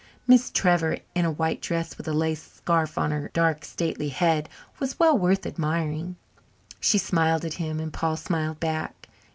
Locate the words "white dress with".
1.31-2.07